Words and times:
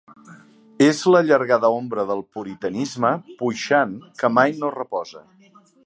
És 0.85 1.01
l'allargada 1.15 1.69
ombra 1.81 2.05
del 2.13 2.23
puritanisme 2.37 3.13
puixant 3.43 3.95
que 4.23 4.33
mai 4.39 4.57
no 4.65 4.73
reposa. 4.79 5.25